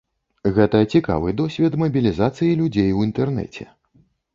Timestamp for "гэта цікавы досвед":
0.55-1.79